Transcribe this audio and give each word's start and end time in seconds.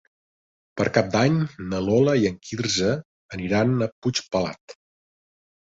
Per 0.79 0.85
Cap 0.95 1.11
d'Any 1.15 1.35
na 1.73 1.81
Lola 1.89 2.15
i 2.23 2.27
en 2.31 2.39
Quirze 2.47 2.89
aniran 3.39 3.77
a 3.89 3.93
Puigpelat. 3.93 4.79